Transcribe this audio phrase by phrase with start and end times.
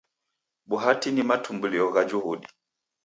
[0.69, 2.47] Bhati ni matumbulio gha juhudi.